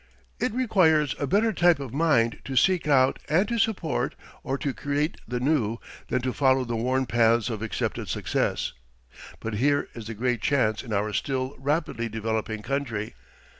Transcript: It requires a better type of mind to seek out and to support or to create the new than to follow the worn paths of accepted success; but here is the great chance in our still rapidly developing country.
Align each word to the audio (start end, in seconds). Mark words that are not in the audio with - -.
It 0.39 0.51
requires 0.53 1.13
a 1.19 1.27
better 1.27 1.53
type 1.53 1.79
of 1.79 1.93
mind 1.93 2.39
to 2.45 2.55
seek 2.55 2.87
out 2.87 3.19
and 3.29 3.47
to 3.47 3.59
support 3.59 4.15
or 4.41 4.57
to 4.57 4.73
create 4.73 5.17
the 5.27 5.39
new 5.39 5.77
than 6.07 6.23
to 6.23 6.33
follow 6.33 6.65
the 6.65 6.75
worn 6.75 7.05
paths 7.05 7.51
of 7.51 7.61
accepted 7.61 8.09
success; 8.09 8.73
but 9.39 9.53
here 9.53 9.89
is 9.93 10.07
the 10.07 10.15
great 10.15 10.41
chance 10.41 10.81
in 10.81 10.91
our 10.91 11.13
still 11.13 11.53
rapidly 11.59 12.09
developing 12.09 12.63
country. 12.63 13.13